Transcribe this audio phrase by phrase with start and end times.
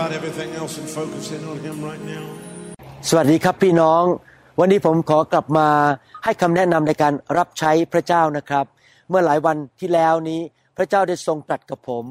[0.00, 2.24] About everything else and focus in on Him right now.
[3.08, 4.02] สวัสดีครับพี่น้อง
[4.60, 5.68] วันนี้ผมขอกลับมา
[6.24, 8.66] ให้คำแนะนำในการรับใช้พระเจ้านะครับ
[9.08, 10.40] เมื่อหลายวันที่แล้วนี้
[10.76, 12.04] พระเจ้าได้ทรงตรัสกับผม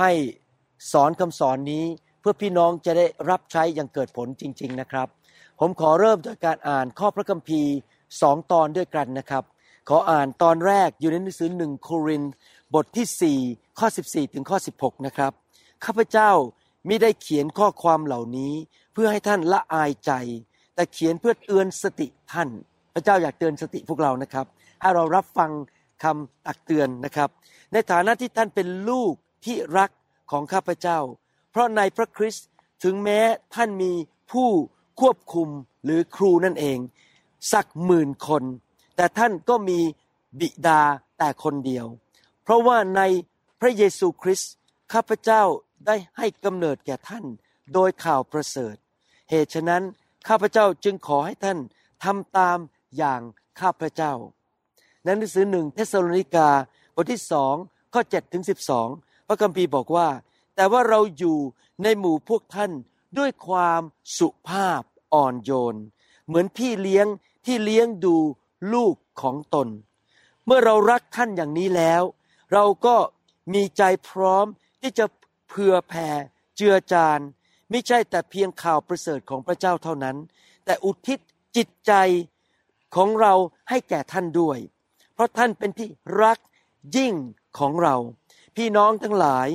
[0.00, 0.10] ให้
[0.92, 1.84] สอนคำสอนนี้
[2.20, 5.08] เพื่อพี่น้องจะได้รับใช้อย่างเกิดผลจริง ๆนะครับ
[5.60, 7.72] ผมขอเริ่มจากการอ่านข้อพระคัมภีร์
[8.22, 9.44] สองตอนด้วยกันนะครับ
[9.88, 12.22] ขออ่านตอนแรกอยู่ในหนังสือหนึ่งโคริน
[12.74, 15.32] บทที่4ข้อ 14 ถึงข้อ 16 นะครับ
[15.84, 16.30] ข้าพเจ้า
[16.88, 18.52] มิได้เขียนข้อความเหล่านี้
[18.92, 20.12] เพื่อให้ท่านละอายใจ
[20.74, 22.48] แต่เขียนเพื่อเตือนสติท่าน
[22.94, 24.46] พระเจ้าอยากเตือนสติพวกเรานะครับ
[24.80, 25.50] ให้เรารับฟัง
[26.02, 27.28] คำตักเตือนนะครับ
[27.72, 29.12] ในฐานะที่ท่านเป็นลูก
[29.44, 29.90] ที่รัก
[30.30, 30.98] ของข้าพเจ้า
[31.50, 32.46] เพราะในพระคริสต์
[32.84, 33.20] ถึงแม้
[33.54, 33.92] ท่านมี
[34.32, 34.48] ผู้
[35.00, 35.48] ควบคุม
[35.84, 36.78] หรือครูนั่นเอง
[37.52, 38.42] สักหมื่นคน
[38.96, 39.80] แต่ท่านก็มี
[40.40, 40.80] บิดา
[41.18, 41.86] แต่คนเดียว
[42.42, 43.02] เพราะว่าใน
[43.60, 44.52] พระเยซูคริสต์
[44.92, 45.42] ข้าพเจ้า
[45.86, 47.24] ได้ให้กำเนิดแก่ท่าน
[47.74, 48.76] โดยข่าวประเสริฐ
[49.30, 49.82] เหตุฉะนั้น
[50.28, 51.58] ข้าพเจ้าจึงขอให้ท่าน
[52.04, 52.58] ทำตาม
[52.96, 53.20] อย่าง
[53.60, 54.12] ข้าพเจ้า
[55.02, 56.48] ในหนังสือหนึ่งเทสโลนิกา
[56.94, 57.54] บทที่สอง
[57.92, 58.44] ข้อ7ถึง
[58.86, 60.08] 12 พระคัมภีร์บอกว่า
[60.56, 61.38] แต่ว่าเราอยู่
[61.82, 62.70] ในหมู่พวกท่าน
[63.18, 63.80] ด้วยความ
[64.18, 64.82] สุภาพ
[65.14, 65.76] อ่อนโยน
[66.26, 67.06] เหมือนพี่เลี้ยง
[67.46, 68.16] ที่เลี้ยงดู
[68.72, 69.68] ลูกของตน
[70.46, 72.02] เมื่อเรารักท่านอย่างนี้แล้ว
[72.52, 72.96] เราก็
[73.54, 74.46] มีใจพร้อม
[74.80, 75.04] ที่จะ
[75.48, 76.08] เผื่อแผ่
[76.56, 77.20] เจือจาน
[77.70, 80.16] ไม่ใช่แต่เพียงข่าวประเสริฐของพระเจ้าเท่านั้น
[80.64, 81.18] แต่อุทิศ
[81.56, 81.92] จิตใจ
[82.96, 83.34] ของเรา
[83.68, 84.58] ให้แก่ท่านด้วย
[85.14, 85.88] เพราะท่านเป็นที่
[86.22, 86.38] รัก
[86.96, 87.14] ยิ่ง
[87.58, 87.96] ของเรา
[88.56, 89.48] พี่น้องทั้งหลาย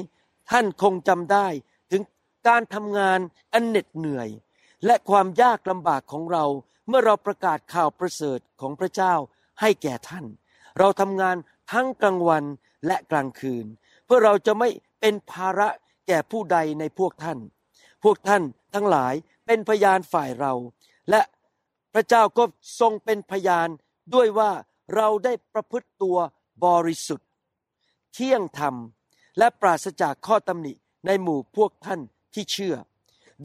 [0.51, 1.47] ท่านคงจำได้
[1.91, 2.01] ถึง
[2.47, 3.19] การทำงาน
[3.53, 4.29] อันเหน็ดเหนื่อย
[4.85, 6.45] และความยากลำบากของเรา
[6.87, 9.13] เมื่อเราประกาศข่าวประเสริฐของพระเจ้า
[9.61, 10.25] ให้แก่ท่าน
[10.79, 11.35] เราทำงาน
[11.71, 12.43] ทั้งกลางวัน
[12.87, 13.65] และกลางคืน
[14.05, 14.69] เพื่อเราจะไม่
[15.01, 15.69] เป็นภาระ
[16.07, 17.39] แก่ผู้ใดในพวกท่าน
[18.03, 19.13] พวกท่านทั้งหลาย
[19.45, 20.53] เป็นพยานฝ่ายเรา
[21.09, 21.21] และ
[21.93, 22.43] พระเจ้าก็
[22.79, 23.69] ทรงเป็นพยาน
[24.13, 24.51] ด้วยว่า
[24.95, 26.17] เราได้ประพฤติตัว
[26.65, 27.27] บริสุทธิ์
[28.13, 28.75] เที่ยงธรรม
[29.37, 30.73] และปราศจากข้อตำหนิ
[31.05, 31.99] ในหมู่พวกท่าน
[32.33, 32.75] ที่เชื่อ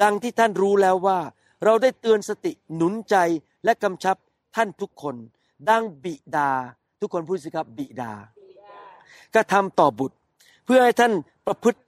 [0.03, 1.19] ดังที่ท่านรู้แล้วว่า
[1.65, 3.17] เราได้เตือนสติหนุนใจ
[3.65, 4.17] และกำชับ
[4.57, 5.17] ท่านทุกคน
[5.71, 6.51] ดังบิดา
[7.01, 8.13] ทุกคนพูดสิครับบิดา
[9.35, 10.17] กระทำต่อบุตร
[10.65, 11.13] เพื่อให้ท่าน
[11.47, 11.81] ประพฤติ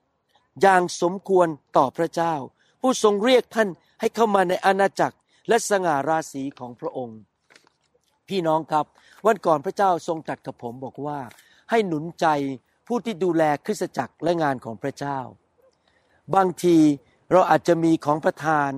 [0.62, 2.34] อย่างสมควรต่อพระเจ้า
[2.80, 3.68] ผู้ทรงเรียกท่าน
[4.00, 5.16] ให้เข้ามาในอาณาจักร
[5.48, 7.18] และสง่าราศีของพระองค์
[8.28, 8.86] พี่น้องครับ
[9.26, 11.18] วันก่อนพระเจ้าทรงตรัสกับผมบอกว่า
[11.70, 12.26] ให้หนุนใจ
[12.86, 15.18] ผู้ที่ดูแลคริสตจักรและงานของพระเจ้า
[16.34, 16.76] บางที
[17.32, 18.70] เราอาจจะมีของประทาน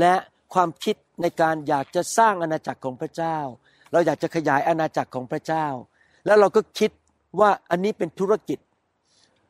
[0.00, 0.14] และ
[0.54, 3.38] ความคิดในการอยากจะสร้างอาณาจักรของพระเจ้า
[3.92, 5.66] เราอยากจะขยายอาณาจักรของพระเจ้า
[6.26, 6.90] แล้วเราก็คิด
[7.40, 8.58] ว่าอันนี้เป็นธุรกิจ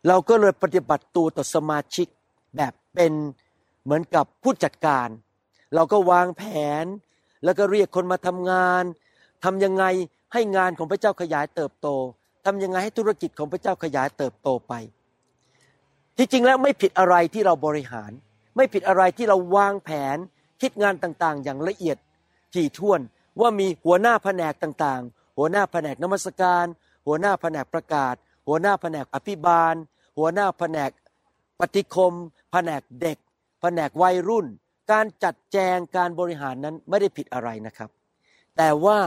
[0.09, 2.07] เราก็เลยปฏิบัติตัวต่อสมาชิก
[2.57, 3.13] แบบเป็น
[3.85, 5.09] เหมือนกับผู้จัดการ
[5.75, 6.43] เราก็วางแผ
[6.83, 6.85] น
[7.45, 8.83] แล้วก็เรียกคนมาทำงาน
[9.45, 9.85] ทำยังไง
[10.33, 11.89] ให้งานของพระเจ้าขยายเติบโต
[12.47, 14.73] ทำยังไงให้ธุรกิจของพระเจ้าขยายเติบโตไป
[16.17, 18.11] ที่จริงแล้วไม่ผิดอะไรที่เราบริหาร
[18.57, 20.17] ไม่ผิดอะไรที่เราวางแผน
[20.61, 21.97] คิดงานต่างๆ อย่างละเอียด
[22.55, 23.01] ถี่ถ้วน
[23.41, 26.65] ว่ามีหัวหน้าแผนกต่างๆ หัวหน้าแผนกนมัสการ
[27.07, 28.15] หัวหน้าแผนกประกาศ
[28.49, 29.75] หัวหน้าแผนกอภิบาล
[30.17, 30.91] หัวหน้าแผนก
[31.61, 32.13] ปฏิคม
[32.53, 33.19] แผนกเด็ก
[33.61, 34.47] แผนกวัยรุ่น
[34.93, 37.91] การจัดแจงการบริหารนั้นไม่ได้ผิดอะไรนะครับ
[38.57, 38.99] แต่ว่า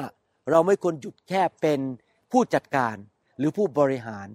[0.50, 1.80] เราไม่ควรหยุดแค่เป็น
[2.32, 2.96] ผู้จัดการ
[3.38, 4.28] หรือผู้บริหาร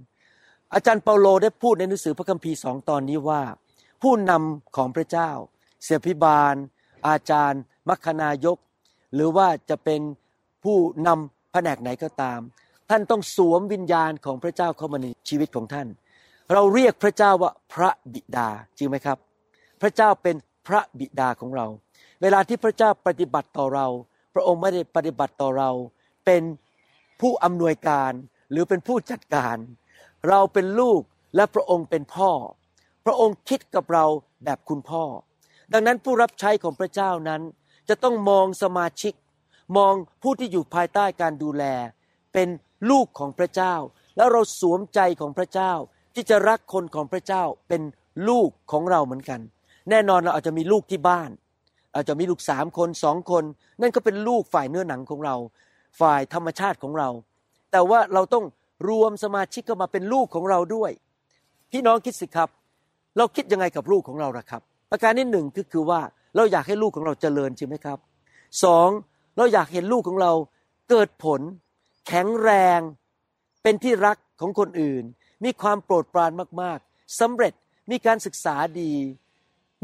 [0.75, 3.43] อาจารย์เปาโลได้พูดในหนังสือพระคัมภีร์สองตอนนี้ว่า
[4.03, 5.31] ผู้นำของพระเจ้า
[5.85, 6.55] เสียพิบาล
[7.09, 8.59] อาจารย์ มัคคณายก
[9.15, 10.01] หรือว่าจะเป็น
[10.65, 10.77] ผู้
[11.07, 12.41] นำแผนกไหนก็ตาม
[12.91, 15.89] ท่านต้องสวมวิญญาณของพระเจ้าเข้ามาในชีวิตของท่าน
[16.53, 19.19] เราเรียกพระเจ้าว่าพระบิดาจริงไหมครับ
[19.81, 20.37] พระเจ้าเป็น
[20.67, 21.67] พระบิดาของเรา
[22.23, 23.87] เวลาที่พระเจ้าปฏิบัติต่อเรา
[24.35, 25.71] พระองค์ไม่ได้ปฏิบัติต่อเรา
[26.25, 26.43] เป็น
[27.21, 28.13] ผู้อำนวยการ
[28.51, 29.57] หรือเป็นผู้จัดการ
[30.29, 31.01] เราเป็นลูก
[31.37, 32.31] และพระองค์เป็นพ่อ
[33.05, 34.05] พระองค์คิดกับเรา
[34.45, 35.05] แบบคุณพ่อ
[35.73, 37.43] ดังนั้นผู้รับใช้ของพระเจ้านั้น
[37.89, 39.15] จะต้องมองสมาชิก
[39.77, 41.65] มองผู้ที่อยู่ภายใต้การดูแล
[42.33, 42.49] เป็น
[42.91, 43.75] ลูกของพระเจ้า
[44.17, 45.73] แล้วเราสวมใจของพระเจ้า
[46.15, 47.83] ที่จะรักคนของพระเจ้าเป็น
[48.29, 49.41] ลูกของเราเหมือนกัน
[49.91, 51.31] แน่นอนเราอาจจะมีลูกที่บ้าน
[51.95, 53.45] อาจจะมีลูกสามคนสองคน
[53.81, 55.37] นั่นก็เป็นลูกฝ่ายเนื้อหนังของเรา
[56.01, 57.09] ฝ่ายธรรมชาติของเรา
[57.73, 58.45] แต่ว่าเราต้อง
[58.89, 60.91] รวมสมาชิกเข้ามาเป็นลูกของเราด้วย
[61.73, 62.49] พี่น้องคิดสิครับ
[63.17, 66.01] เราคิดยังไงกับลูกของเราล่ะครับ ประการที่หนึ่งคือคือว่า
[66.37, 67.99] เราอยากให้ลูกของเราเจริญใช่ไหมครับ
[68.65, 68.89] สอง
[69.37, 70.33] เราอยากเห็นลูกของเรา
[70.91, 71.41] เกิดผล
[72.07, 72.81] แข็งแรง
[73.63, 75.05] เป็นที่รักของคนอื่น
[75.45, 76.31] มีความโปรดปราน
[76.63, 77.53] มากๆสำเร็จ
[77.91, 78.93] มีการศึกษาดี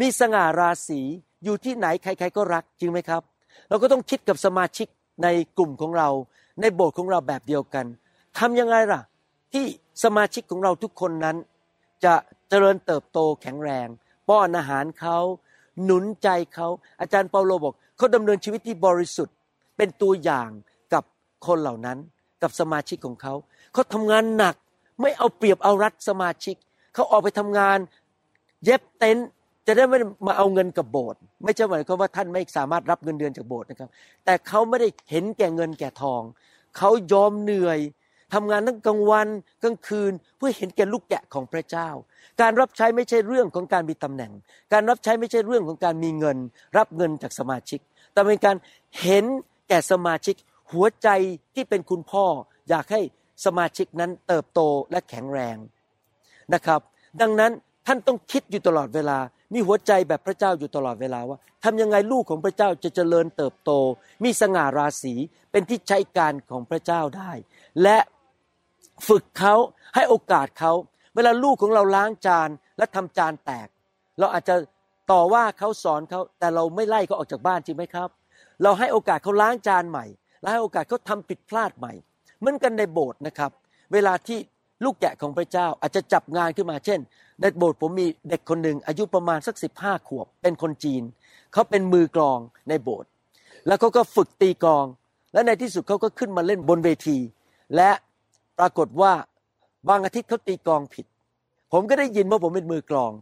[0.01, 1.01] มีสง่าราศี
[1.45, 3.23] อยู่ที่ไหนใคร ๆ ก็รักจริงไหมครับ
[3.69, 4.87] เราก็ต้องคิดกับสมาชิก
[5.23, 5.29] ใน
[5.59, 6.09] กลุ่มของเรา
[6.61, 7.87] ในโบสถ์ของเราแบบเดียวกัน
[8.39, 9.01] ทำยังไงล่ะ
[9.53, 9.65] ที่
[10.05, 11.37] สมาชิกของเราทุกคนนั้น
[12.05, 12.15] จะ
[12.49, 13.89] เจริญเติบโตแข็งแรง
[14.29, 15.19] ป้อนอาหารเขา
[15.85, 16.69] หนุนใจเขา
[17.01, 19.35] อาจารย์เปาโลบอกเขาดำเนินชีวิตที่บริสุทธิ์
[19.77, 20.51] เป็นตัวอย่าง
[20.93, 21.05] กับ
[21.47, 21.99] คนเหล่านั้น
[22.43, 23.35] กับสมาชิกของเขา
[23.73, 24.57] เขาทำงานหนัก
[25.01, 26.57] ไม่เอาเปรียบเอารัดสมาชิก
[26.95, 27.79] เขาออกไปทำงาน
[28.65, 29.29] เย็บเต็นท์
[29.67, 33.89] จะได้ไม่มาเอาเงินกับโบสถ์ไม่ใช่หมายความว่าท่านไม่สามารถรับเงินเดือนจากโบสถ์นะครับ
[34.25, 36.23] แต่เขาไม่ได้เห็นแก่เงินแก่ทอง
[36.77, 37.79] เขายอมเหนื่อย
[38.35, 39.29] ทำงานทั้งกลางวัน
[39.63, 41.89] กลางคืนเพื่อเห็นแก่ลูกแกะของพระเจ้า
[42.41, 44.33] การรับใช้ไม่ใช่เรื่องของการมีตำแหน่ง
[44.73, 46.39] การรับใช้ไม่ใช่เรื่องของการมีเงิน
[46.77, 47.81] รับเงินจากสมาชิก
[48.13, 48.57] แต่เป็นการ
[49.03, 49.25] เห็น
[49.69, 50.35] แก่สมาชิก
[50.73, 51.09] หัวใจ
[51.55, 52.25] ที่เป็นคุณพ่อ
[52.71, 53.01] อยากให้
[53.45, 54.61] สมาชิกนั้นเติบโต
[54.91, 55.57] และแข็งแรง
[56.55, 56.81] นะครับ
[57.21, 57.53] ดังนั้น
[57.87, 59.19] ท่านต้องคิดอยู่ตลอดเวลา
[59.55, 63.71] มีหัวใจแบบพระเจ้าอยู่ตลอดเวลาว่าทำยังไงลูกของพระเจ้าจะเจริญเติบโต
[64.25, 65.15] มีสง่าราศี
[65.51, 67.31] เป็นที่ใช้การของพระเจ้าได้
[67.83, 67.99] และ
[69.09, 69.55] ฝึกเขา
[69.95, 70.73] ให้โอกาสเขา
[71.15, 72.49] เวลาลูกของเราล้างจาน
[72.79, 73.69] และทำจานแตก
[74.19, 74.55] เราอาจจะ
[75.13, 78.09] ต่อว่าเขาสอนเขาแต่เราไม่ไล่เขาออกจากบ้านจริงไหมครับ
[78.63, 80.07] เราให้โอกาสเขาล้างจานใหม่
[80.41, 81.93] และให้โอกาสเขาทำผิดพลาดใหม่
[82.41, 83.51] เหมือนกันในโบสถ์นะครับ
[83.93, 84.39] เวลาที่
[84.85, 87.01] ลูกแกะของพระเจ้าอาจจะจับงานขึ้นมาเช่น
[87.41, 91.03] ในโบสถ์ผมมีเด็กคนหนึ่งอายุประมาณสักสิบห้าขวบ เป็นคนจีน
[91.53, 92.39] เขาเป็นมือกลอง
[92.69, 93.09] ในโบสถ์
[93.67, 94.85] แล้วเขาก็ฝึกตีกลอง
[95.33, 97.19] และในที่สุดเขาก็ขึ้นมาเล่นบนเวที
[97.77, 97.91] และ
[98.59, 99.13] ปรากฏว่า
[99.89, 101.07] บางอาทิตย์เขาตีกลองผิด
[101.73, 103.13] ผมก็ได้ยินว่าผมเป็นมือกลอง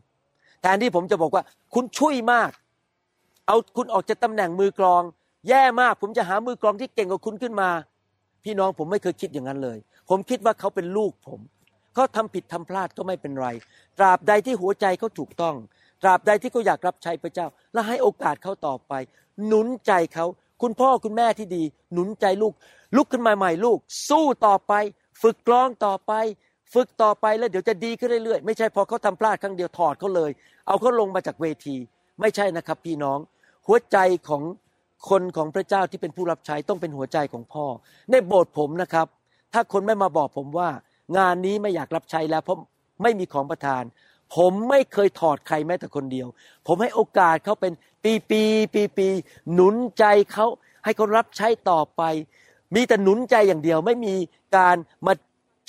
[0.63, 1.43] แทนที่ผมจะบอกว่า
[1.75, 2.51] คุณช่วยมาก
[3.47, 5.03] เอาคุณออกจากตาแหน่งมือกลอง
[5.49, 7.71] แย่มากผมจะหามือกลองที่เก่งกว่าคุณขึ้นมา
[8.49, 9.79] พี่น้องผมไม่เคยคิดอย่างนั้นเลย
[10.11, 11.41] ผมคิดว่าเขาเป็นลูกผม
[11.95, 13.49] เขาทำผิดทำพลาดก็ไม่เป็นไร
[13.99, 15.55] ตราบใดที่หัวใจเขาถูกต้อง
[16.03, 18.93] ตราบใดที่เขาอยากรับใช้พระเจ้า และให้โอกาสเขาต่อไป
[19.47, 20.27] หนุนใจเขา
[20.63, 21.63] คุณพ่อคุณแม่ที่ดี
[21.93, 22.53] หนุนใจลูก
[22.97, 23.79] ลุกขึ้นมาใหม่ลูก
[24.09, 24.73] สู้ต่อไป
[25.23, 26.13] ฝึกกลองต่อไป
[26.75, 30.31] ฝึกต่อไปแล้วเดี๋ยวจะดีขึ้นเรื่อยๆ ไม่ใช่พอเขาทำพลาดครั้งเดียวถอดเขาเลย
[30.67, 31.77] เอาเขาลงมาจากเวที
[32.21, 33.19] ไม่ใช่นะครับ พี่น้อง
[33.67, 33.99] หัวใจ
[34.29, 34.43] ของ
[35.09, 37.67] คนของพระเจ้าที่เป็นผู้รับใช้ต้องเป็นหัวใจของพ่อ
[38.11, 39.07] ในโบสถ์ผมนะครับ
[39.53, 40.69] ถ้าคนไม่มาบอกผมว่า
[41.17, 42.59] งานนี้ไม่อยากรับใช้แล้วเพราะ
[43.03, 43.83] ไม่มีของประทาน
[44.37, 46.29] ผมไม่เคยถอดใครแม้แต่คนเดียว
[46.67, 47.73] ผมให้โอกาสเขาเป็น
[48.05, 48.43] ปีปี
[48.75, 49.09] ปีปี
[49.55, 50.47] หนุนใจเขา
[50.85, 52.03] ให้เขารับใช้ต่อไป
[52.75, 54.15] มีแต่หนุนใจอย่างเดียว ไม่มี
[54.57, 54.77] การ
[55.07, 55.13] มา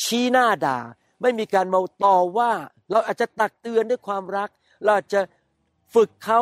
[0.03, 0.79] ชี้หน้าด่า
[1.21, 2.51] ไม่มีการมาต่อว่า
[2.91, 4.50] เราอาจจะตักเตือนด้วยความรัก
[4.83, 5.21] เราอาจจะ
[5.93, 6.39] ฝึกเขา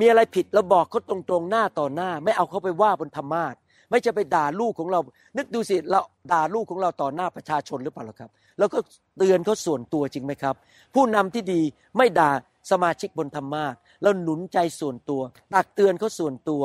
[0.00, 3.54] มีอะไรผิดเราบอกเขาตรงๆหน้าต่อหน้า ไม่เอาเขาไปว่าบนธรรมาท
[3.90, 5.00] ไม่จะไปด่าลูกของเรา
[5.36, 6.00] นึกดูสิเรา
[6.32, 8.78] ด่าลูกของเราต่อหน้าประชาชนหรือเปล่าครับเราก็
[9.18, 10.54] เตือนเขาส่วนตัวจริงไหมครับ
[10.94, 11.60] ผู้นำที่ดี
[11.96, 12.30] ไม่ด่า
[12.70, 15.22] สมาชิกบนธรรมาทเราหนุนใจส่วนตัว
[15.54, 16.62] ตักเตือนเขาส่วนตัว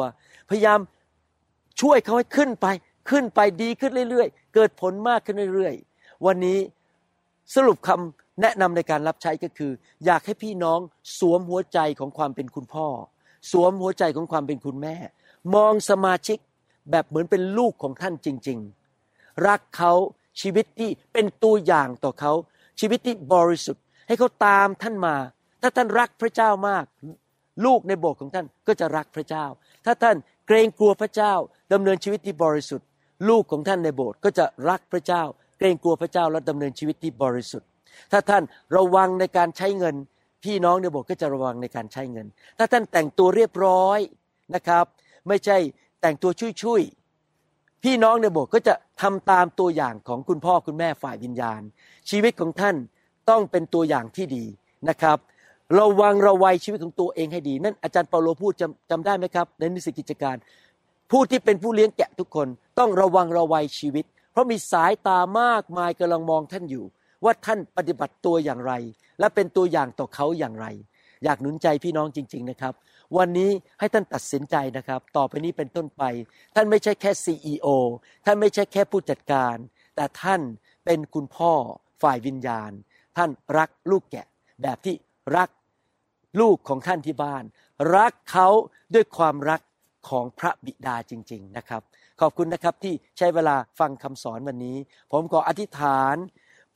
[0.50, 0.80] พยายาม
[1.82, 2.68] ช่วยเขาให้ขึ้นไป
[3.10, 6.60] ขึ้นไปดีขึ้นเรื่อยๆ เกิดผลมากขึ้นเรื่อยๆ วันนี้
[7.56, 9.72] สรุปคำแนะนำในการรับใช้ก็คือ
[10.06, 10.80] อยากให้พี่น้อง
[11.20, 12.88] สวมหัวใจของความเป็นคุณพ่อ
[13.52, 14.96] สวมหัวใจของความเป็นคุณแม่
[15.56, 16.38] มองสมาชิก
[16.92, 18.60] แบบเหมือนเป็นลูกของท่านจริง
[19.02, 19.94] ๆ รักเขา
[20.42, 22.34] ชีวิตที่เป็นตัวอย่างต่อเขา
[22.80, 25.16] ชีวิตที่บริสุทธิ์ ให้เขาตามท่านมา
[25.62, 26.86] ถ้าท่านรักพระเจ้ามาก
[27.66, 29.46] ลูกในโบสถ์ของท่านก็จะรักพระเจ้า
[29.86, 30.16] ถ้าท่าน
[30.48, 31.34] เกรงกลัวพระเจ้า
[31.74, 32.88] ดำเนินชีวิตที่บริสุทธิ์
[33.30, 35.24] ลูกของท่านในโบสถ์ก็จะรักพระเจ้า
[35.58, 37.68] เกรงกลัวพระเจ้าและดำเนินชีวิตที่บริสุทธิ์
[38.12, 38.44] ถ้าท่าน
[38.76, 39.96] ระวังในการใช้เงิน
[40.44, 42.28] พี่น้องในโบสถ์ก็จะระวังในการใช้เงิน
[42.58, 44.00] ถ้าท่านแต่งตัวเรียบร้อย
[44.56, 44.86] นะครับ
[45.28, 45.58] ไม่ใช่
[46.02, 46.32] แต่งตัว
[46.62, 51.62] ชุยๆพี่น้องในโบสถ์ก็จะทำตามตัวอย่างของคุณพ่อคุณแม่ฝ่ายวิญญาณ
[52.10, 52.76] ชีวิตของท่าน
[53.30, 54.46] ต้องเป็นตัวอย่างที่ดี
[54.90, 55.18] นะครับ
[55.80, 60.36] ระวังระวัยชีวิตของตัวเองให้ดี นั่นอาจารย์เปาโลพูดจำจำได้ไหมครับ ในนิสิตกิจการ
[61.12, 62.48] ผู้ที่เป็นผู้เลี้ยงแกะทุกคน
[62.80, 66.86] ต้องระวังระวัยชีวิต เพราะมีสายตามากมายกำลังมองท่านอยู่
[67.24, 68.74] ว่าท่านปฏิบัติตัวอย่างไร
[69.20, 70.68] และเป็นตัวอย่างต่อเขาอย่างไร
[71.24, 72.74] อยากหนุนใจพี่น้องจริง ๆนะครับ
[73.18, 76.04] วันนี้ให้ท่านตัดสินใจนะครับ ต่อไปนี้เป็นต้นไป
[76.56, 77.68] ท่านไม่ใช่แค่ CEO
[78.26, 79.56] ท่านไม่ใช่แค่ผู้จัดการ
[79.96, 80.42] แต่ท่าน
[80.86, 81.54] เป็นคุณพ่อ
[82.02, 82.72] ฝ่ายวิญญาณ
[83.18, 84.26] ท่านรักลูกแกะ
[84.62, 84.96] แบบที่
[85.38, 85.50] รัก
[86.40, 87.44] ลูกของท่านที่บ้าน
[87.96, 88.48] รักเขา
[88.94, 89.62] ด้วยความรัก
[90.10, 91.82] ของพระบิดาจริง ๆนะครับ
[92.22, 94.78] ขอบคุณนะครับที่ใช้เวลาฟังคำสอนวันนี้
[95.12, 96.16] ผมขออธิษฐาน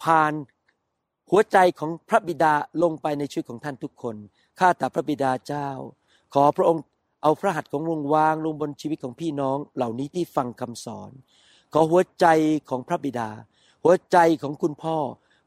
[0.04, 0.34] ผ่าน
[1.32, 2.54] หัวใจของพระบิดา
[2.84, 4.16] ลงไปในชีวิตของท่านทุกคน
[4.60, 5.70] ข้าแต่พระบิดาเจ้า
[6.34, 6.84] ขอพระองค์
[7.24, 11.12] เอาพระหัตถ์ของลงวางลงบนชีวิตของพี่น้องเหล่านี้ที่ฟังคำสอน
[11.74, 12.26] ขอหัวใจ
[12.70, 13.30] ของพระบิดา
[13.84, 14.98] หัวใจของคุณพ่อ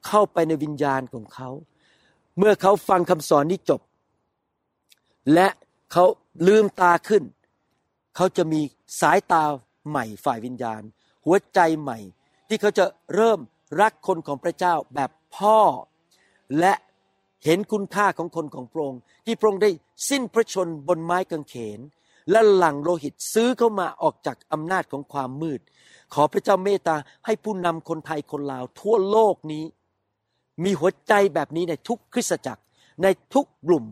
[0.06, 1.50] เข้าไปในวิญญาณของเขา
[2.38, 3.80] เมื่อเขาฟังคำสอนนี้จบ
[5.34, 5.48] และ
[5.92, 6.04] เขา
[6.46, 7.22] ลืมตาขึ้น
[8.16, 8.60] เขาจะมี
[9.00, 9.44] สายตา
[9.88, 10.82] ใหม่ฝ่ายวิญญาณ
[11.26, 11.98] หัวใจใหม่
[12.48, 13.40] ที่เขาจะเริ่ม
[13.80, 15.58] รักคนของพระเจ้าแบบ พ่อ
[16.60, 16.74] และ
[17.44, 19.70] เห็นคุณค่าของคนของพระองค์ที่พระองค์ได้
[20.08, 21.80] สิ้นพระชนบนไม้กางเขน
[22.30, 25.60] และหลังโลหิตซื้อเข้ามาออกจากอำนาจของความมืด
[26.14, 29.64] ขอพระเจ้าเมตตาให้ผู้นำคนไทยคนลาว ทั่วโลกนี้
[30.64, 32.62] มีหัวใจแบบนี้ในทุกคริสตจักร
[33.02, 33.84] ในทุกกลุ่ม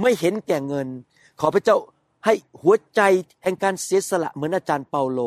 [0.00, 0.88] ไม่เห็นแก่เงิน
[1.40, 1.76] ขอพระเจ้า
[2.24, 3.00] ให้หัวใจ
[3.42, 5.20] แห่งการเสียสละเหมือนอาจารย์เปาโล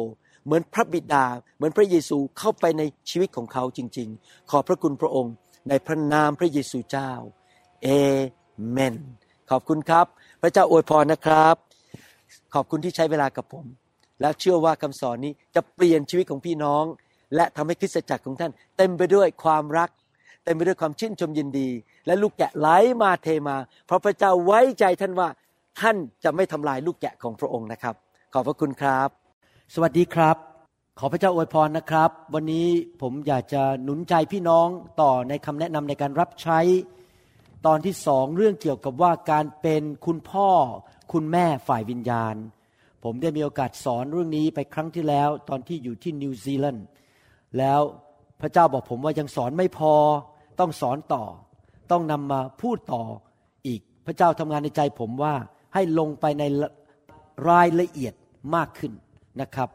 [0.47, 1.25] เหมือนพระบิดา
[1.57, 5.33] เหมือนพระเยซูเข้าไปในชีวิตของเขาจริง ๆ ขอพระคุณพระองค์
[5.69, 7.11] ในพระนามพระเยซูเจ้า
[7.83, 7.87] เอ
[8.69, 8.95] เมน
[9.49, 10.05] ขอบคุณครับ
[10.41, 11.55] พระเจ้าอวยพรนะครับ
[12.53, 13.65] ขอบคุณที่ใช้เวลากับผม
[14.21, 16.83] และเชื่อว่าคำสอนนี้จะเปลี่ยนชีวิตของพี่น้อง
[17.35, 19.89] และทำให้คริสตจักรของท่าน เต็มไปด้วยความรัก
[20.45, 21.69] เต็มไปด้วยความชื่นชมยินดี
[22.05, 22.67] และลูกแกะไหล
[23.01, 25.29] มาเทมา เพราะพระเจ้าไว้ใจท่านว่า
[25.79, 27.95] ท่านจะไม่ทำลายลูกแกะของพระองค์นะครับ
[28.33, 29.26] ขอบพระคุณครับ
[29.74, 30.38] สวัสดีครับ
[31.00, 32.67] ขอพระเจ้าอวยพรนะครับ วันนี้
[33.01, 34.67] ผมอยากจะหนุนใจพี่น้อง
[35.01, 36.59] ต่อในคำแนะนำในการรับใช้
[37.65, 40.50] ตอนที่สองเรื่องเกี่ยวกับว่าการเป็นคุณพ่อ
[41.13, 42.36] คุณแม่ฝ่ายวิญญาณ
[43.03, 46.86] ผมได้มีโอกาสสอนเรื่องนี้ไปครั้งที่แล้ว ตอนที่อยู่ที่นิวซีแลนด์
[47.57, 47.81] แล้ว
[48.41, 49.93] พระเจ้าบอกผมว่ายังสอนไม่พอ
[50.59, 51.24] ต้องสอนต่อ
[51.91, 53.03] ต้องนำมาพูดต่อ
[53.67, 55.33] อีก พระเจ้าทำงานในใจผมว่า
[55.74, 56.43] ให้ลงไปใน
[57.50, 58.13] รายละเอียด
[58.55, 58.93] มากขึ้น
[59.41, 59.70] นะครับ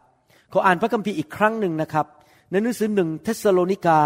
[0.53, 2.07] ขออ่านพระคัมภีร์อีกครั้งหนึ่งนะครับ
[2.51, 4.01] ในหนังสือหนึ่งเทสโลนิกา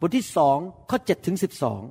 [0.00, 0.58] บทที่สอง
[0.90, 1.82] ข้อเจ็ดถึงสิบสอง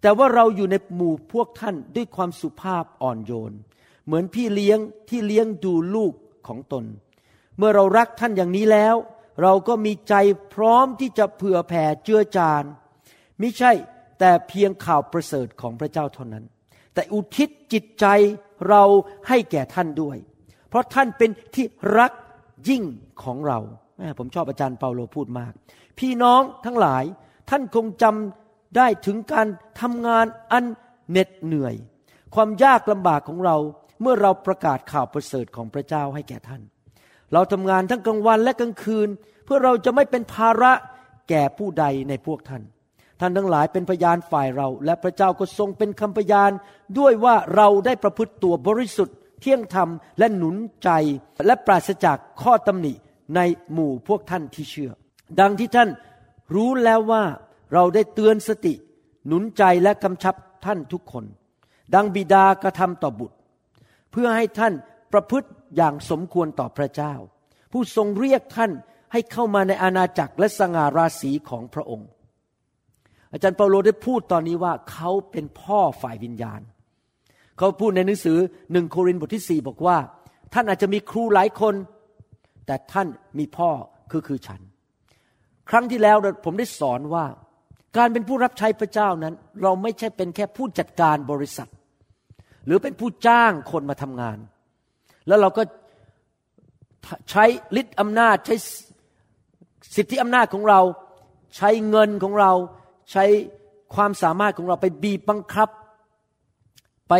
[0.00, 3.52] แต่ว่าเราอยู่ในหมู่พวกท่านด้วยความสุภาพอ่อนโยน
[4.04, 6.14] เหมือนพี่เลี้ยงที่เลี้ยงดูลูก
[6.46, 6.84] ของตน
[7.56, 8.96] เมื่อเรารักท่านอย่างนี้แล้ว
[9.42, 10.14] เราก็มีใจ
[10.54, 12.64] พร้อมที่จะเผื่อแผ่เจือจาน
[13.40, 13.72] มิใช่
[14.18, 16.44] แต่เพียงข่าวประเสริฐของพระเจ้าเท่านั้น
[16.94, 18.06] แต่อุทิศจิตใจ
[18.68, 18.84] เรา
[19.28, 20.16] ให้แก่ท่านด้วย
[20.68, 21.66] เพราะท่านเป็นที่
[21.98, 22.12] รัก
[22.68, 22.82] ยิ่ง
[23.22, 23.58] ของเรา
[23.96, 25.52] แม่ผมชอบอาจารย์เปาโลพูดมาก
[25.98, 27.04] พี่น้องทั้งหลาย
[27.50, 29.46] ท่านคงจำได้ถึงการ
[29.80, 30.64] ทำงานอัน
[31.10, 31.74] เหน็ดเหนื่อย
[32.34, 33.56] ความยากลำบากของเรา
[34.00, 36.62] เมื่อเราประกาศข่าวประเสริฐของพระเจ้าให้แก่ท่าน
[37.32, 39.08] เราทำงานทั้งกลางวันและกลางคืน
[39.44, 40.72] เพื่อเราจะไม่เป็นภาระ
[41.28, 42.62] แก่ผู้ใดในพวกท่าน
[43.20, 46.50] ท่านทั้งหลายเป็นพยานฝ่ายเรา และพระเจ้าก็ทรงเป็นคำพยาน
[46.98, 50.90] ด้วยว่าเราได้ประพฤติตัวบริสุทธิ์ เที่ยงธรรมและหนุนใจ
[51.46, 52.92] และปราศจากข้อตำหนิ
[53.36, 53.40] ใน
[53.72, 54.92] หมู่พวกท่านที่เชื่อ
[55.40, 55.90] ดังที่ท่าน
[56.54, 57.24] รู้แล้วว่า
[57.72, 58.74] เราได้เตือนสติ
[59.26, 60.34] หนุนใจและกำชับ
[60.64, 61.24] ท่านทุกคน
[61.94, 63.36] ดังบิดากระทำต่อบุตร
[64.10, 64.74] เพื่อให้ท่าน
[65.12, 67.14] ประพฤติอย่างสมควรต่อพระเจ้า
[67.72, 68.72] ผู้ทรงเรียกท่าน
[69.12, 72.08] ให้เข้ามาในอาณาจักรและสง่าราศีของพระองค์
[73.32, 76.60] อาจารย์เปาโลได้พูดตอนนี้ว่าเขาเป็นพ่อฝ่ายวิญญาณ
[77.58, 78.38] เขาพูดในหนังสือ
[78.72, 79.96] หนึ่งโครินธ์บทที่สี่บอกว่า
[80.54, 81.74] ท่านอาจจะมีครูหลายคน
[82.66, 83.06] แต่ท่าน
[83.38, 83.70] มีพ่อ
[84.10, 84.60] คือคือฉัน
[85.70, 87.24] ครั้งที่แล้วผมได้สอนว่า
[87.96, 91.70] การเป็นผู้รับใช้พระเจ้านั้น เราไม่ใช่เป็นแค่ผู้จัดการบริษัท
[92.66, 94.38] หรือเป็นผู้จ้างคนมาทำงาน
[95.28, 95.62] แล้วเราก็
[97.30, 97.44] ใช้
[97.80, 98.54] ฤทธิ์อำนาจใช้
[99.96, 100.80] สิทธิอำนาจของเรา
[101.56, 102.52] ใช้เงินของเรา
[103.12, 103.24] ใช้
[103.94, 105.68] ความสามารถของเราไปบีบบังคับ
[107.08, 107.14] ไป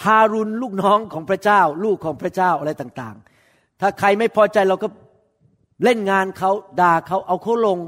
[0.00, 4.88] ทารุณลูกน้องของพระเจ้า ลูกของพระเจ้าอะไรต่างๆ ถ้าใครไม่พอใจเราก็
[5.84, 6.50] เล่นงานเขา
[6.80, 7.78] ด่าเขาเอาเขาลง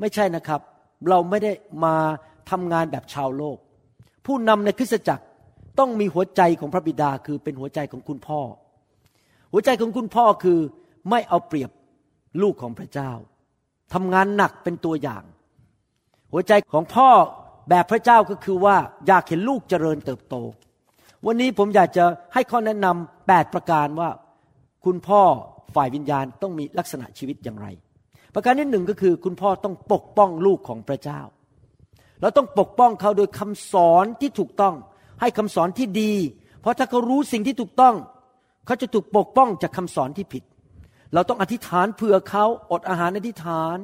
[0.00, 0.60] ไม่ใช่นะครับ
[1.08, 1.52] เราไม่ได้
[1.84, 1.94] มา
[2.50, 3.56] ทำงานแบบชาวโลก
[4.26, 5.24] ผู้นำในคริสตจักร
[5.78, 8.40] ต้องมีหัวใจของพระบิดาคือเป็นหัวใจของคุณพ่อ
[9.52, 10.58] หัวใจของคุณพ่อคือ
[11.10, 11.70] ไม่เอาเปรียบ
[12.42, 13.10] ลูกของพระเจ้า
[13.92, 15.22] ทำงานหนักเป็นตัวอย่าง
[16.32, 17.08] หัวใจของพ่อ
[17.68, 18.76] แบบพระเจ้าก็คือว่า
[19.06, 20.34] อยากเห็นลูกเจริญเติบโต
[21.26, 22.04] วันนี้ผมอยากจะ
[22.34, 24.10] ให้ข้อแนะนำแปดประการว่า
[24.84, 25.22] คุณพ่อ
[25.74, 27.66] ฝ่ายวิญญาณต้องมีลักษณะชีวิตอย่างไร
[28.34, 31.20] ประการที่หนึ่งก็คือคุณพ่อต้องปกป้องลูกของพระเจ้า
[32.20, 34.74] เราต้องปกป้องเขาโดยคำสอนที่ถูกต้อง
[35.20, 36.12] ให้คำสอนที่ดี
[36.60, 37.94] เพราะถ้าเขารู้สิ่งที่ถูกต้อง
[38.66, 40.44] เขาจะถูกปกป้องจากคำสอนที่ผิด
[41.14, 43.76] เราต้องอธิษฐานเผื่อเขาอดอาหารอธิษฐาน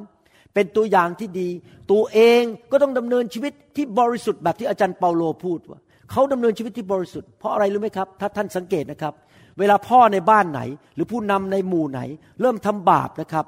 [0.53, 1.49] เป็นตัวอย่างที่ดี
[1.91, 2.41] ตัวเอง
[2.71, 5.79] ก็ต้องดำเนินชีวิตที่บริสุทธิ์แบบที่อาจารย์เปาโลพูดว่า
[6.11, 9.13] เขาดำเนินชีวิตที่บริสุทธิ์เพราะอะไรรู้ไหมครับ ถ้าท่านสังเกตนะครับ
[9.59, 10.61] เวลาพ่อในบ้านไหน
[10.95, 12.01] หรือผู้นำในหมู่ไหน
[12.41, 13.45] เริ่มทำบาปนะครับ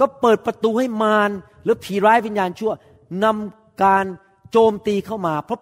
[0.00, 1.30] ก็เปิดประตูให้มาร
[1.64, 2.72] หรือผีร้ายวิญญาณชั่ว
[3.24, 4.04] นำการ
[4.50, 5.60] โจมตีเข้ามา เพราะ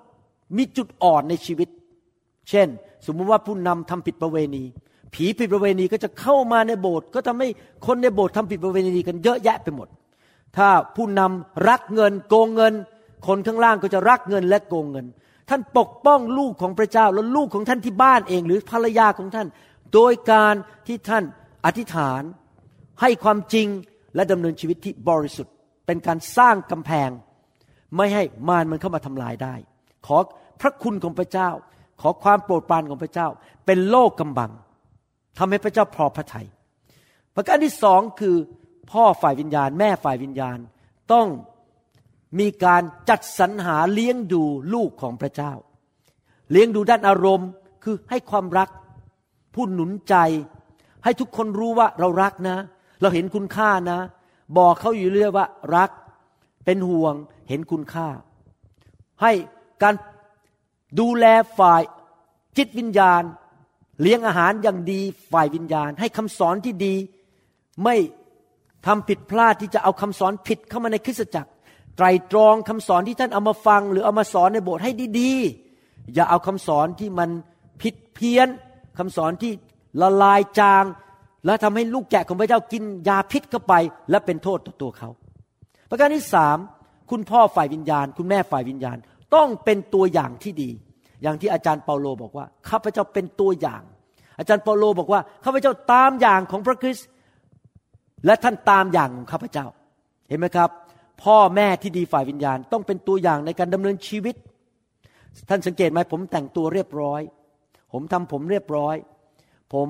[0.56, 1.68] มีจุดอ่อนในชีวิต
[2.50, 2.68] เช่น
[3.06, 4.64] สมมุติว่าผู้นำทำผิดประเวณี
[5.14, 7.48] ผีผิดประเวณีก็จะเข้ามาในโบสถ์ก็ทำให้
[7.86, 9.88] คนในโบสถ์ทำผิดประเวณีกันเยอะแยะไปหมด
[10.58, 12.74] ถ้าผู้นำรักเงินโกงเงิน
[13.26, 15.06] คนข้างล่างก็จะรักเงินและโกงเงิน
[15.48, 19.46] ท่านปกป้องลูกของพระเจ้าแล้วลูกของท่านที่บ้านเอง หรือภรรยาของท่าน
[19.94, 20.54] โดยการ
[20.86, 21.24] ที่ท่าน
[21.64, 22.22] อธิษฐาน
[23.00, 23.66] ให้ความจริง
[24.14, 25.54] และดำเนินชีวิตที่บริสุทธิ์
[25.86, 27.10] เป็นการสร้างกำแพง
[27.96, 29.54] ไม่ให้มารมันเข้ามาทำลายได้
[30.06, 30.16] ขอ
[30.60, 31.50] พระคุณของพระเจ้า
[32.00, 33.28] ขอความโปรดปรานของพระเจ้า
[33.66, 34.50] เป็นโลกกำบัง
[35.38, 36.46] ทำให้พระเจ้าพอพระทยัย
[37.34, 38.36] ประการที่สองคือ
[38.90, 40.58] พ่อฝ่ายวิญญาณ แม่ฝ่ายวิญญาณ
[41.12, 41.28] ต้อง
[42.38, 44.42] มีการจัดสรรหาเลี้ยงดู
[44.74, 45.52] ลูกของพระเจ้า
[46.50, 47.48] เลี้ยงดูด้านอารมณ์
[47.84, 48.68] คือให้ความรัก
[49.54, 50.14] ผู้หนุนใจ
[51.04, 52.56] ให้ทุกคนรู้ว่าเรารักนะ
[53.00, 53.98] เราเห็นคุณค่านะ
[54.58, 55.90] บอกเขาอยู่เรื่อยว่ารัก
[56.64, 57.14] เป็นห่วง
[57.48, 58.08] เห็นคุณค่า
[59.22, 59.32] ให้
[59.82, 59.94] การ
[61.00, 61.26] ดูแล
[61.58, 61.82] ฝ่าย
[62.56, 63.22] จิตวิญญาณ
[64.02, 65.00] เลี้ยงอาหารอย่างดี
[65.32, 66.94] ฝ่ายวิญญาณ ให้คำสอนที่ดี
[67.82, 67.96] ไม่
[68.86, 71.50] ทำผิดพลาดที่จะเอาคำสอนผิดเข้ามาในคริสตจักร
[71.96, 77.30] ไตรตรองคำสอนที่ท่านเอามาฟัง หรือเอามาสอนในโบสถ์ให้ดีๆ อย่าเอาคำสอนที่มัน
[77.82, 78.48] ผิดเพี้ยน
[78.98, 79.52] คำสอนที่
[80.00, 80.84] ละลายจาง
[81.46, 83.74] และทำให้ลูกแกะของพระเจ้ากินยาพิษเข้าไป
[84.10, 85.08] และเป็นโทษต่อตัวเขา
[85.90, 86.58] ประการที่สาม
[87.10, 88.96] คุณพ่อฝ่ายวิญญาณ คุณแม่ฝ่ายวิญญาณ
[89.34, 90.70] ต้องเป็นตัวอย่างที่ดี
[91.22, 93.82] อย่างที่อาจารย์เปาโลบอกว่าข้าพเจ้าเป็นตัวอย่าง
[94.38, 97.06] อาจารย์เปาโลบอกว่าข้าพเจ้าตามอย่างของพระคริสต์
[98.26, 99.66] และท่านตามอย่างข้าพเจ้า
[100.28, 100.70] เห็นไหมครับ
[101.22, 104.36] พ่อแม่ที่ดีฝ่ายวิญญาณ ต้องเป็นตัวอย่างในการดำเนินชีวิต
[105.48, 107.20] ท่านสังเกตไหมผมแต่งตัวเรียบร้อย
[107.92, 108.96] ผมทำผมเรียบร้อย
[109.74, 109.88] ผม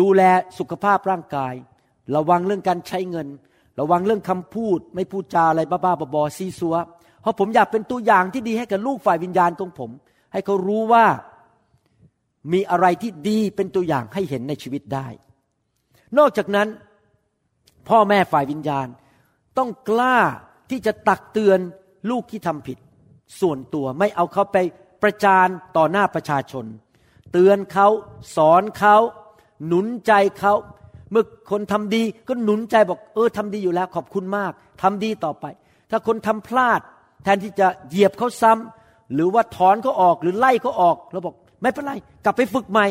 [0.00, 0.22] ดูแล
[0.58, 1.54] สุขภาพร่างกาย
[2.16, 3.28] ระวังเรื่องการใช้เงิน
[3.80, 6.76] ระวังเรื่องคำพูด ไม่พูดจาอะไรบ้าๆบอๆซีซัว
[7.20, 9.90] เพราะผมอยากเป็นตัวอย่างที่ดีให้กับลูกฝ่ายวิญญาณของผม
[10.32, 11.06] ให้เขารู้ว่า
[12.52, 15.08] มีอะไรที่ดีเป็นตัวอย่างให้เห็นในชีวิตได้
[16.18, 16.68] นอกจากนั้น
[17.88, 18.86] พ่อแม่ฝ่ายวิญญาณ
[19.58, 20.18] ต้องกล้า
[20.70, 21.58] ที่จะตักเตือน
[22.10, 22.78] ลูกที่ทำผิด
[23.40, 24.56] ส่วนตัวไม่เอาเขาไป
[25.02, 26.64] ประจานต่อหน้าประชาชน
[27.32, 27.88] เตือนเขา
[28.36, 28.96] สอนเขา
[29.66, 30.54] หนุนใจเขา
[31.10, 35.44] เมื่อคนทำดีก็หนุนใจบอกเออทำดีอยู่แล้วขอบคุณมากทำดีต่อไป
[35.90, 36.80] ถ้าคนทำพลาด
[37.22, 41.92] แทนที่จะเหยียบเขาซ้ำหรือว่าถอนเขาออกหรือไล่เขาออกเราบอกไม่เป็นไร
[42.24, 42.86] กลับไปฝึกใหม่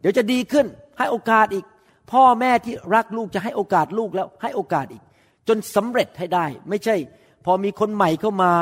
[0.00, 0.66] เดี๋ยวจะดีขึ้น
[0.98, 1.64] ให้โอกาสอีก
[2.12, 5.02] พ่อแม่ที่รักลูกจะให้โอกาสลูกแล้วให้โอกาสอีก
[5.48, 6.96] จนสำเร็จให้ได้ ไม่ใช่
[7.44, 8.52] พอมีคนใหม่เข้ามา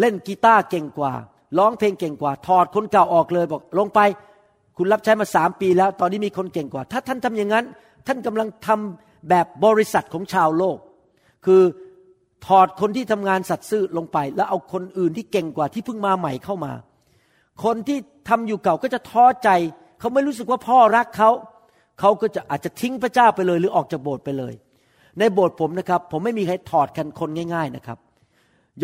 [0.00, 1.12] เล่นกีตาร์เก่งกว่า
[1.58, 4.00] ร้องเพลงเก่งกว่า ถอดคนเก่าออกเลยบอกลงไป
[4.76, 7.64] คุณรับใช้มาสามปีแล้ว ตอนนี้มีคนเก่งกว่า ถ้าท่านทำอย่างนั้น
[8.06, 10.78] ท่านกำลังทำแบบบริษัทของชาวโลก
[11.46, 11.62] คือ
[12.46, 16.72] ถอดคนที่ทำงานสัตซ์ซื่อลงไป แล้วเอาคนอื่นที่เก่งกว่าที่เพิ่งมาใหม่เข้ามา
[17.64, 19.48] คนที่ทำอยู่เก่าก็จะท้อใจ
[19.98, 21.30] เขาไม่รู้สึกว่าพ่อรักเขา
[22.00, 24.54] เขาก็จะอาจจะทิ้งพระเจ้าไปเลย หรือออกจากโบสถ์ไปเลย
[25.18, 27.98] ในโบสถ์ผมนะครับ ผมไม่มีใครถอดกันคนง่าย ๆนะครับ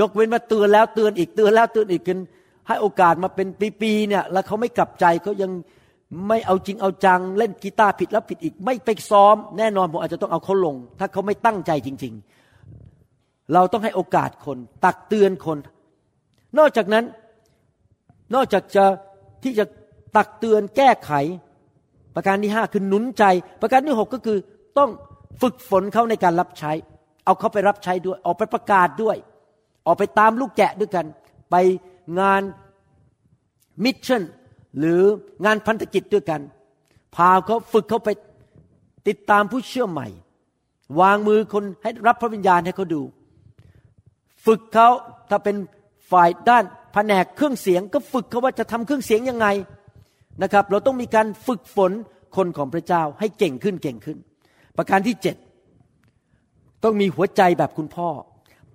[0.01, 2.19] ยกเว้นมาเตือนแล้วเตือนอีกเตือนแล้วเตือนอีกกัน
[2.69, 3.47] ให้โอกาสมาเป็น
[3.81, 5.51] ปีๆเนี่ยแล้วเขาไม่กลับใจเขายัง
[6.29, 12.15] ไม่เอาจริงเอาจังเล่นกีตาร์ผิดแล้วผิดอีก ไม่ไปซ้อม แน่นอนผมอาจจะต้องเอาเขาลง ถ้าเขาไม่ตั้งใจจริง
[12.83, 15.59] ๆ เราต้องให้โอกาสคน ตักเตือนคน
[16.59, 17.05] นอกจากนั้น
[18.35, 18.85] นอกจากจะ
[19.43, 19.65] ที่จะ
[20.17, 21.13] ตักเตือนแก้ไข
[22.15, 23.25] ประการที่ห้าคือหนุนใจ
[23.63, 24.39] ประการที่หกก็คือ
[24.79, 24.91] ต้อง
[25.43, 26.73] ฝึกฝนเขาในการรับใช้
[27.25, 29.17] เอาเขาไปรับใช้ด้วย ออกไปประกาศด้วย
[29.87, 31.07] ออกไปตามลูกแกะด้วยกัน
[31.51, 31.55] ไป
[32.21, 32.43] งาน
[33.85, 34.23] มิชชั่น
[34.79, 35.03] หรือ
[35.45, 36.41] งานพันธกิจด้วยกัน
[37.17, 38.11] พาเขาฝึกเขาไป
[39.09, 40.09] ติดตามผู้เชื่อใหม่
[41.01, 43.03] วางมือคนให้รับพระวิญญาณให้เขาดู
[44.47, 44.89] ฝึกเขา
[45.31, 45.57] ถ้าเป็น
[46.11, 49.47] ฝ่ายด้านแผนกเครื่องเสียง ก็ฝึกเขาว่าจะทำเครื่องเสียงยังไง
[50.43, 51.93] นะครับ เราต้องมีการฝึกฝน
[52.37, 54.19] คนของพระเจ้าให้เก่งขึ้นเก่งขึ้น
[54.77, 55.37] ประการที่เจ็ด
[56.85, 58.09] ต้องมีหัวใจแบบคุณพ่อ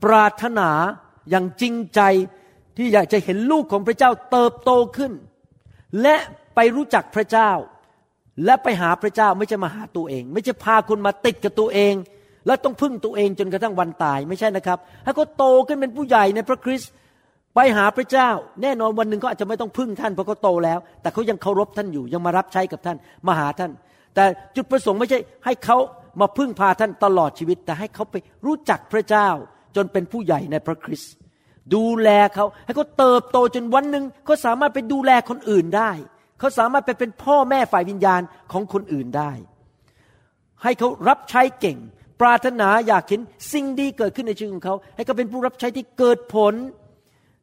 [0.03, 0.69] ปรารถนา
[1.29, 2.01] อย่างจริงใจ
[2.77, 5.11] ที่อยากจะเห็นลูกของพระเจ้าเติบโตขึ้น
[6.01, 6.15] และ
[6.55, 7.51] ไปรู้จักพระเจ้า
[8.45, 11.93] และไปหาพระเจ้าไม่ใช่มาหาตัวเอง ไม่ใช่พาคนมาติดกับตัวเอง
[12.45, 16.91] แล้วต้องพึ่งตัวเองจนกระทั่งวันตายไม่ใช่นะครับให้เขาโตขึ้นเป็นผู้ใหญ่ในพระคริสต์
[17.59, 18.29] ไปหาพระเจ้า
[18.61, 23.71] แน่นอนวันหนึ่งเขาอาจจะไม่ต้องพึ่งท่านเพราะเขาโตแล้ว แต่เขายังเคารพท่านอยู่ยังมารับใช้กับท่านมาหาท่าน
[24.15, 24.23] แต่
[24.55, 25.77] จุดประสงค์ไม่ใช่ให้เขา
[26.21, 28.15] มาพึ่งพาท่านตลอดชีวิต แต่ให้เขาไป
[28.45, 29.29] รู้จักพระเจ้า
[29.75, 31.13] จนเป็นผู้ใหญ่ในพระคริสต์
[31.73, 35.91] ดูแลเขาให้เขาเติบโตจนวันหนึ่งเขาสามารถไปดูแลคนอื่นได้
[36.39, 39.31] เขาสามารถไปเป็นพ่อแม่ฝ่ายวิญญาณของคนอื่นได้
[40.63, 41.77] ให้เขารับใช้เก่ง
[42.21, 43.21] ปรารถนาอยากเห็น
[43.53, 46.55] สิ่งดีเกิดขึ้นในชีวิตของเขา ให้เขาเป็นผู้รับใช้ที่เกิดผล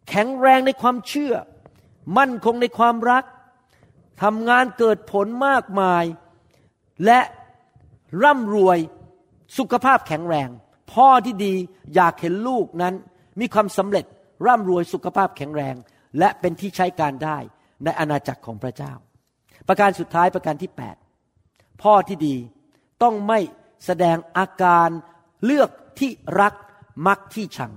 [0.08, 1.34] แข็งแรงในความเชื่อ
[2.18, 3.24] มั่นคงในความรัก
[4.22, 6.04] ทำงานเกิดผลมากมาย
[7.04, 7.20] และ
[8.24, 8.78] ร่ำรวย
[9.58, 10.48] สุขภาพแข็งแรง
[10.92, 11.54] พ่อที่ดี
[11.94, 12.94] อยากเห็นลูกนั้น
[13.40, 14.04] มีความสำเร็จ
[14.46, 15.74] ร่ำรวยสุขภาพแข็งแรง
[16.18, 17.38] และเป็นที่ใช้การได้
[17.84, 18.92] ในอาณาจักรของพระเจ้า
[19.68, 20.70] ประการสุดท้ายประการที่
[21.26, 22.36] 8 พ่อที่ดี
[23.02, 23.38] ต้องไม่
[23.84, 24.88] แสดงอาการ
[25.44, 26.54] เลือกที่รัก
[27.06, 27.72] มักที่ชัง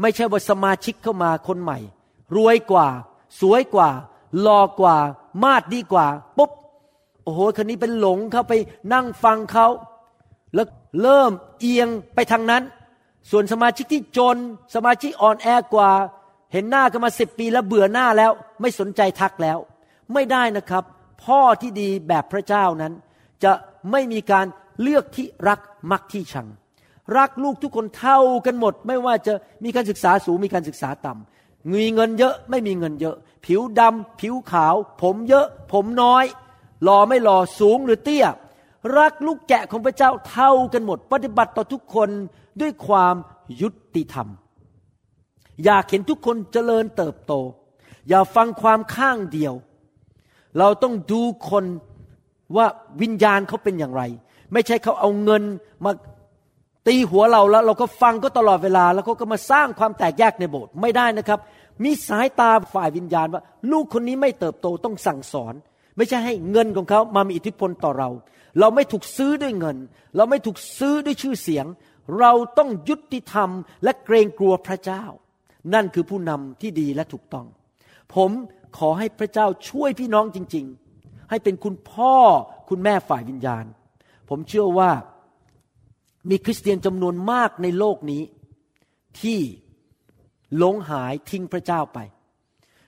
[0.00, 1.78] ไม่ใช่ว่าสมาชิกเข้ามาคนใหม่
[2.36, 2.88] รวยกว่า
[3.40, 3.90] สวยกว่า
[4.40, 4.96] หล่อกว่า
[5.42, 6.06] มาดดีกว่า
[6.36, 6.50] ปุ๊บ
[7.22, 8.52] โอ้โหคนนี้เป็นหลงเขาไป
[8.92, 9.66] นั่งฟังเขา
[10.54, 10.66] แล้ว
[11.02, 12.62] เริ่มเอียงไปทางนั้น
[13.30, 14.36] ส่วนสมาชิกที่จน
[14.74, 15.90] สมาชิกอ่อนแอกว่า
[16.52, 19.58] เห็นหน้ากันมาสิบปีแล้วเบื่อหน้าแล้ว ไม่สนใจทักแล้ว
[20.12, 20.84] ไม่ได้นะครับ
[21.24, 22.92] พ่อที่ดีแบบพระเจ้านั้น
[23.44, 23.52] จะ
[23.90, 24.46] ไม่มีการ
[24.80, 26.48] เลือกที่รักมักที่ชัง
[27.18, 29.32] รักลูกทุกคนเท่ากันหมด ไม่ว่าจะ
[29.64, 36.24] มีการศึกษาสูงมีการศึกษาต่ำมีเงินเยอะไม่มีเงินเยอะ ผิวดำผิวขาว ผมเยอะ ผมน้อย
[36.82, 38.26] หล่อไม่หล่อสูงหรือเตี้ย
[38.98, 42.08] รักลูกแกะของพระเจ้าเท่ากันหมด ปฏิบัติต่อทุกคน
[42.60, 43.14] ด้วยความ
[43.60, 44.28] ยุติธรรม
[45.64, 47.32] อยากเห็นทุกคนเจริญเติบโต
[48.08, 49.54] อย่าฟังความข้างเดียว
[50.58, 51.64] เราต้องดูคน
[52.56, 52.66] ว่า
[53.02, 54.02] วิญญาณเขาเป็นอย่างไร
[54.52, 55.42] ไม่ใช่เขาเอาเงิน
[55.84, 55.90] มา
[56.86, 61.38] ตีหัวเราแล้วเราก็ฟังก็ตลอดเวลา แล้วเขาก็มาสร้างความแตกแยกในโบสถ์ไม่ได้นะครับ
[61.84, 65.54] มีสายตาฝ่ายวิญญาณว่า ลูกคนนี้ไม่เติบโตต้องสั่งสอน
[65.96, 68.08] ไม่ใช่ให้เงินของเขามามีอิทธิพลต่อเรา
[68.60, 69.76] เราไม่ถูกซื้อด้วยเงิน
[70.16, 71.66] เราไม่ถูกซื้อด้วยชื่อเสียง
[72.18, 73.50] เราต้องยุติธรรม
[73.84, 75.04] และเกรงกลัวพระเจ้า
[75.74, 77.46] นั่นคือผู้นำที่ดีและถูกต้อง
[78.14, 78.30] ผม
[78.78, 80.66] ขอให้พระเจ้าช่วยพี่น้องจริง
[80.98, 82.14] ๆ ให้เป็นคุณพ่อ
[82.68, 83.64] คุณแม่ฝ่ายวิญญาณ
[84.28, 84.90] ผมเชื่อว่า
[86.30, 88.22] มีคริสเตียนจำนวนมากในโลกนี้
[89.20, 89.40] ที่
[90.56, 91.98] หลงหายทิ้งพระเจ้าไป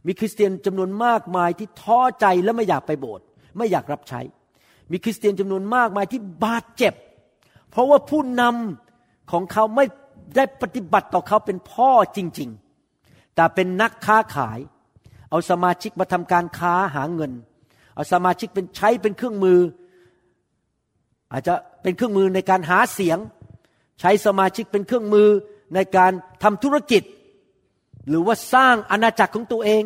[0.06, 3.24] มีคริสเตียนจำนวนมากมายที่ท้อใจและไม่อยากไปโบสถ์
[3.58, 4.20] ไม่อยากรับใช้
[4.90, 6.94] มีคริสเตียนจำนวนมากมายที่บาดเจ็บ
[7.70, 9.84] เพราะว่าผู้นำของเขาไม่
[10.36, 12.50] ได้ปฏิบัติต่อเขาเป็นพ่อจริง
[12.92, 14.58] ๆ แต่เป็นนักค้าขาย
[15.30, 17.32] เอาสมาชิกมาทำการค้าหาเงิน
[17.94, 19.60] เอาสมาชิกเป็นใช้เป็นเครื่องมือ
[21.32, 23.18] อาจจะ เป็นเครื่องมือในการหาเสียง
[24.00, 25.28] ใช้สมาชิกเป็นเครื่องมือ
[25.74, 26.12] ในการ
[26.42, 27.02] ทำธุรกิจ
[28.08, 29.82] หรือว่าสร้างอาณาจักรของตัวเอง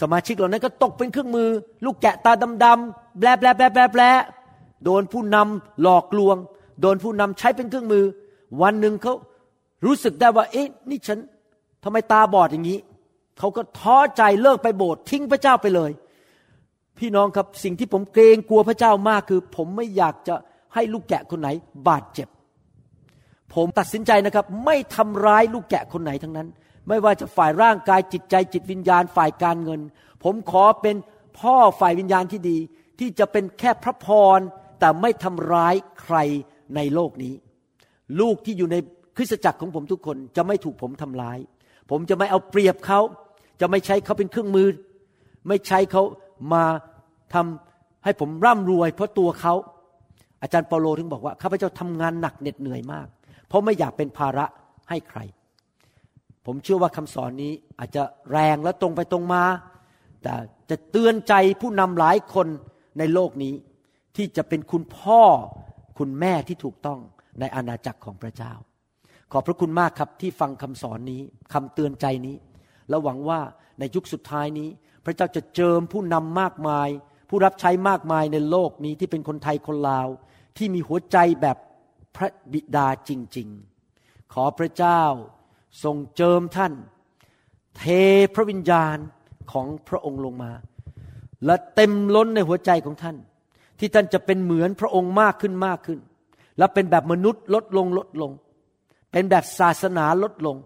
[0.00, 1.48] สมาชิกเหล่านั้นก็ตกเป็นเครื่องมือ
[1.84, 2.32] ลูกแกะตา
[2.64, 4.02] ดำๆแบลแบลแบลแบลแบล
[4.84, 6.36] โดนผู้นำหลอกลวง
[6.80, 8.04] โดนผู้นำใช้เป็นเครื่องมือ
[8.62, 9.14] วันหนึ่งเขา
[9.84, 11.18] รู้สึกได้ว่า เอ๊ะนี่ฉัน
[11.84, 12.78] ทำไมตาบอดอย่างนี้
[13.38, 15.90] เขาก็ท้อใจเลิกไปโบสถ์ทิ้งพระเจ้าไปเลย
[16.98, 20.34] พี่น้องครับสิ่งที่ผมเกรงกลัวพระเจ้ามากคือ ผมไม่อยากจะ
[20.74, 21.48] ให้ลูกแกะคนไหน
[21.88, 22.28] บาดเจ็บ
[23.54, 26.48] ผมตัดสินใจนะครับ ไม่ทำร้ายลูกแกะคนไหนทั้งนั้น
[26.88, 29.80] ไม่ว่าจะฝ่ายร่างกายจิตใจจิตวิญญาณฝ่ายการเงิน
[30.24, 30.96] ผมขอเป็น
[31.38, 32.58] พ่อฝ่ายวิญญาณที่ดี
[32.98, 34.06] ที่จะเป็นแค่พระพ
[34.36, 34.38] ร
[34.80, 36.16] แต่ไม่ทำร้ายใคร
[36.76, 37.34] ในโลกนี้
[38.20, 38.76] ลูกที่อยู่ใน
[39.16, 41.38] คริสตจักรของผมทุกคนจะไม่ถูกผมทำร้าย
[41.90, 43.00] ผมจะไม่เอาเปรียบเขา
[43.60, 44.68] จะไม่ใช้เขาเป็นเครื่องมือ
[45.48, 46.02] ไม่ใช้เขา
[46.52, 46.64] มา
[47.34, 49.54] ทำให้ผมร่ำรวยเพราะตัวเขา
[50.42, 53.06] อาจารย์เปาโลถึงบอกว่าข้าพเจ้าทำงานหนักเหน็ดเหนื่อยมาก
[53.48, 54.46] เพราะไม่อยากเป็นภาระ
[54.88, 55.20] ให้ใคร
[56.46, 59.42] ผมเชื่อว่าคำสอนนี้อาจจะแรงและตรงไปตรงมา
[60.22, 60.34] แต่
[60.70, 62.46] จะเตือนใจผู้นำหลายคน
[62.98, 63.54] ในโลกนี้
[64.16, 65.22] ที่จะเป็นคุณพ่อ
[65.98, 66.98] คุณแม่ที่ถูกต้อง
[67.40, 68.52] ในอาณาจักรของพระเจ้า
[69.32, 72.36] ขอบพระคุณมากครับที่ฟังคำสอนนี้คำเตือนใจนี้
[72.88, 73.40] และหวังว่า
[73.78, 74.68] ในยุคสุดท้ายนี้
[75.04, 76.88] พระเจ้าจะเจิมผู้นำมากมาย
[77.28, 80.08] ผู้รับใช้มากมายในโลกนี้ที่เป็นคนไทยคนลาว
[80.56, 81.56] ที่มีหัวใจแบบ
[82.16, 83.48] พระบิดาจริง
[83.90, 85.02] ๆ ขอพระเจ้า
[85.84, 86.72] ทรงเจิมท่าน
[87.78, 87.84] เท
[88.34, 88.96] พระวิญญาณ
[89.52, 90.52] ของพระองค์ลงมา
[91.46, 93.16] และเต็มล้นในหัวใจของท่าน
[93.78, 96.00] ที่ท่านจะเป็นเหมือนพระองค์มากขึ้นมากขึ้น
[96.58, 98.32] และเป็นแบบมนุษย์ลดลงลดลง
[99.12, 100.56] เป็นแบบศาสนาลดลง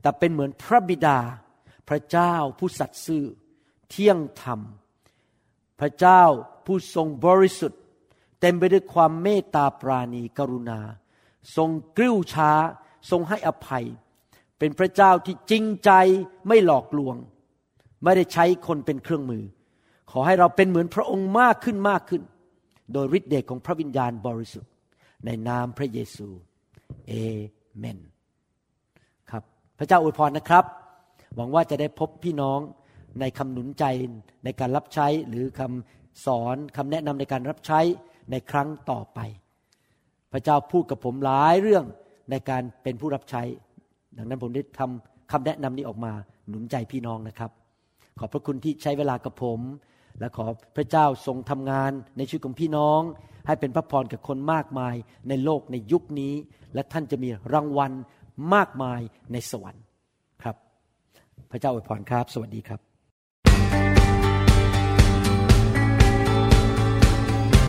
[0.00, 1.18] แต่เป็นเหมือนพระบิดา
[1.88, 3.24] พระเจ้าผู้สัตย์ซื่อ
[3.90, 4.60] เที่ยงธรรม
[5.80, 6.22] พระเจ้า
[6.66, 7.80] ผู้ทรงบริสุทธิ์
[8.46, 10.80] เต็มไปด้วยความเมตตาปราณีกรุณา
[11.56, 12.50] ทรงกริ้วช้า
[13.10, 13.84] ทรงให้อภัย
[14.58, 15.90] เป็นพระเจ้าที่จริงใจ
[16.48, 17.16] ไม่หลอกลวง
[18.02, 19.44] ไม่ได้ใช้คนเป็นเครื่องมือ
[20.10, 22.22] ขอให้เราเป็นเหมือนพระองค์มากขึ้นมากขึ้น
[22.92, 24.70] โดยฤทธิ์เดชของพระวิญญาณบริสุทธิ์
[25.26, 26.28] ในนามพระเยซู
[27.08, 27.12] เอ
[27.78, 27.98] เมน
[29.30, 29.42] ครับ
[29.78, 30.64] พระเจ้าอวยพรนะครับ
[31.36, 32.60] หวังว่าจะได้พบพี่น้อง
[33.20, 33.84] ในคำหนุนใจ
[34.44, 37.80] ในการรับใช้หรือคำสอนคำแนะนำในการรับใช้
[38.30, 39.18] ในครั้งต่อไป
[40.32, 41.84] พระเจ้าพูดกับผมหลายเรื่อง
[42.30, 43.42] ในการเป็นผู้รับใช้
[44.16, 46.12] ดังนั้นผมได้ทำคำแนะนำนี้ออกมา
[46.48, 47.50] หนุนใจพี่น้องนะครับ
[48.18, 49.60] ขอบพระคุณที่ใช้เวลากับผม
[50.18, 53.00] และขอพระเจ้าทรงทำงานในชีวิตของพี่น้อง
[53.46, 54.94] ให้เป็นพระพรกับคนมากมาย
[55.28, 56.34] ในโลกในยุคนี้
[56.74, 57.92] และท่านจะมีรางวัล
[58.54, 59.00] มากมาย
[59.32, 59.82] ในสวรรค์
[60.42, 60.56] ครับ
[61.50, 62.93] พระเจ้าอวยพรครับ สวัสดีครับ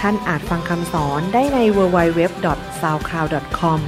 [0.00, 3.80] ท่านอาจฟังคำสอนได้ใน www.soundcloud.com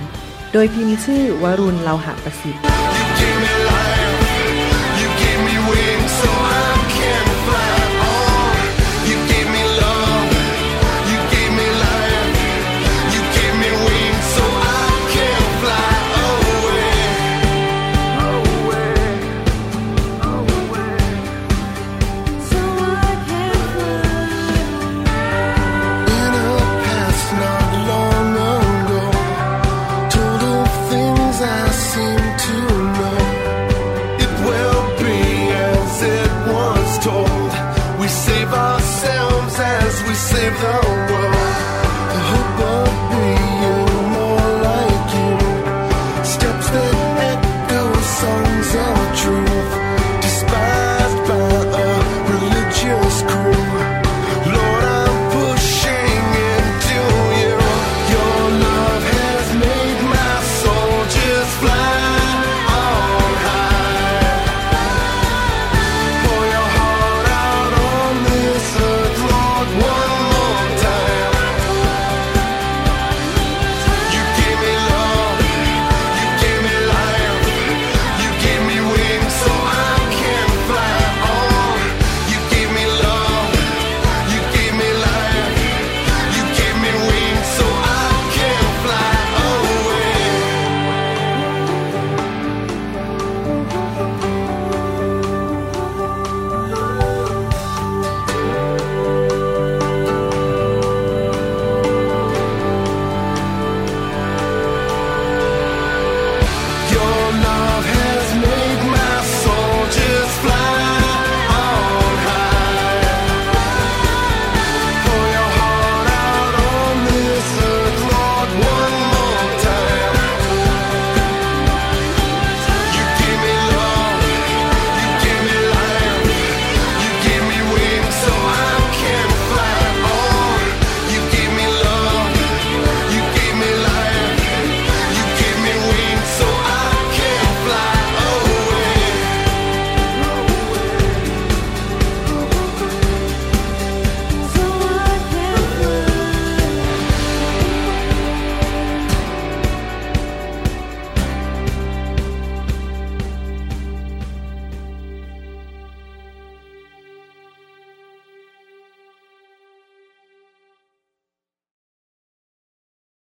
[0.53, 2.62] โดยพิมพ์ชื่อวรุณเลาหะประสิทธิ์